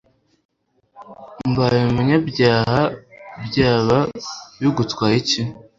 [1.49, 2.79] mbaye umunyabyaha,
[3.45, 3.97] byaba
[4.59, 5.41] bigutwaye iki